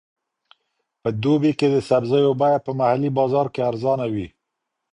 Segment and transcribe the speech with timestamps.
[1.01, 4.27] په دوبي کې د سبزیو بیه په محلي بازار کې ارزانه وي.